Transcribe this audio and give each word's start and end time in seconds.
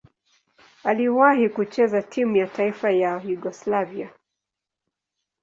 Aliwahi 0.83 1.49
kucheza 1.49 2.01
timu 2.03 2.35
ya 2.37 2.47
taifa 2.47 2.91
ya 2.91 3.21
Yugoslavia. 3.25 4.09